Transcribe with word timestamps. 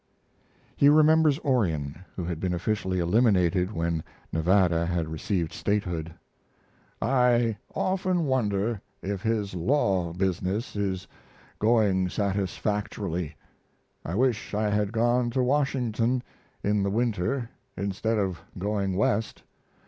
He 0.75 0.89
remembers 0.89 1.37
Orion, 1.41 1.93
who 2.15 2.25
had 2.25 2.39
been 2.39 2.55
officially 2.55 2.97
eliminated 2.97 3.71
when 3.71 4.03
Nevada 4.33 4.83
had 4.87 5.07
received 5.07 5.53
statehood. 5.53 6.11
I 6.99 7.57
often 7.75 8.25
wonder 8.25 8.81
if 9.03 9.21
his 9.21 9.53
law 9.53 10.11
business 10.11 10.75
is 10.75 11.07
going 11.59 12.09
satisfactorily. 12.09 13.35
I 14.03 14.15
wish 14.15 14.55
I 14.55 14.71
had 14.71 14.91
gone 14.91 15.29
to 15.29 15.43
Washington 15.43 16.23
in 16.63 16.81
the 16.81 16.89
winter 16.89 17.51
instead 17.77 18.17
of 18.17 18.39
going 18.57 18.95
West. 18.97 19.43